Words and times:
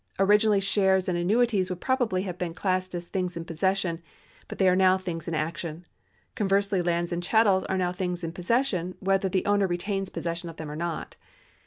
Originally 0.17 0.59
shares 0.59 1.07
and 1.07 1.15
annuities 1.15 1.69
would 1.69 1.79
probably 1.79 2.23
have 2.23 2.39
been 2.39 2.55
classed 2.55 2.95
as 2.95 3.05
things 3.07 3.37
in 3.37 3.45
})ossession, 3.45 4.01
but 4.47 4.57
they 4.57 4.67
are 4.67 4.75
now 4.75 4.97
things 4.97 5.27
in 5.27 5.35
action. 5.35 5.85
Conversely 6.33 6.81
lands 6.81 7.11
and 7.13 7.21
chattels 7.21 7.63
arc 7.65 7.77
now 7.77 7.91
things 7.91 8.23
in 8.23 8.31
possession, 8.31 8.95
whether 8.99 9.29
the 9.29 9.45
owner 9.45 9.67
retains 9.67 10.09
possession 10.09 10.49
of 10.49 10.55
them 10.57 10.71
or 10.71 10.75
not. 10.75 11.17